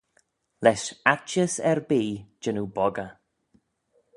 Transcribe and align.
Lesh 0.63 0.87
aittys 1.11 1.53
erbee 1.73 2.09
jannoo 2.41 2.67
boggey. 2.79 3.11